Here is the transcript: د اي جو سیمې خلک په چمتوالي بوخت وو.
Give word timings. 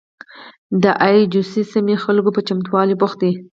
د 0.83 0.85
اي 1.07 1.17
جو 1.33 1.41
سیمې 1.51 1.95
خلک 2.03 2.25
په 2.35 2.41
چمتوالي 2.47 2.95
بوخت 3.01 3.19
وو. 3.23 3.31